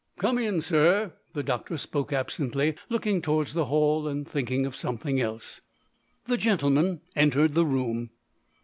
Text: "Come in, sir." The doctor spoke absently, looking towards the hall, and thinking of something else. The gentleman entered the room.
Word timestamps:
"Come 0.17 0.39
in, 0.39 0.61
sir." 0.61 1.13
The 1.35 1.43
doctor 1.43 1.77
spoke 1.77 2.11
absently, 2.11 2.73
looking 2.89 3.21
towards 3.21 3.53
the 3.53 3.65
hall, 3.65 4.07
and 4.07 4.27
thinking 4.27 4.65
of 4.65 4.75
something 4.75 5.21
else. 5.21 5.61
The 6.25 6.37
gentleman 6.37 7.01
entered 7.15 7.53
the 7.53 7.67
room. 7.67 8.09